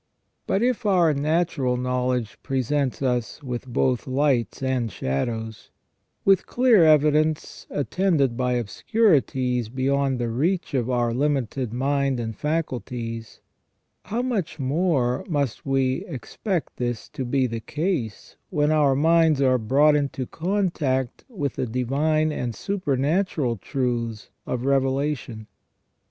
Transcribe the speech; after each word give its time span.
But 0.47 0.63
if 0.63 0.83
our 0.83 1.13
natural 1.13 1.77
knowledge 1.77 2.39
presents 2.41 3.03
us 3.03 3.43
with 3.43 3.67
both 3.67 4.07
lights 4.07 4.63
and 4.63 4.91
shadows; 4.91 5.69
with 6.25 6.47
clear 6.47 6.83
evidence, 6.83 7.67
attended 7.69 8.35
by 8.35 8.53
obscurities 8.53 9.69
beyond 9.69 10.17
the 10.17 10.27
reach 10.31 10.73
of 10.73 10.89
our 10.89 11.13
limited 11.13 11.71
mind 11.71 12.19
and 12.19 12.35
faculties; 12.35 13.41
how 14.05 14.23
much 14.23 14.57
more 14.57 15.23
must 15.29 15.67
we 15.67 16.03
expect 16.07 16.77
this 16.77 17.07
to 17.09 17.23
be 17.23 17.45
the 17.45 17.59
case 17.59 18.37
when 18.49 18.71
our 18.71 18.95
minds 18.95 19.39
are 19.39 19.59
brought 19.59 19.95
into 19.95 20.25
contact 20.25 21.25
with 21.29 21.57
the 21.57 21.67
divine 21.67 22.31
and 22.31 22.55
supernatural 22.55 23.55
truths 23.55 24.31
of 24.47 24.65
revelation. 24.65 25.45